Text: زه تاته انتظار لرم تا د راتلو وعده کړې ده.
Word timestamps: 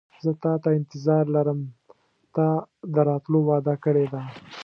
زه 0.23 0.31
تاته 0.43 0.69
انتظار 0.79 1.23
لرم 1.35 1.59
تا 2.35 2.47
د 2.93 2.95
راتلو 3.09 3.39
وعده 3.49 3.75
کړې 3.85 4.05
ده. 4.13 4.21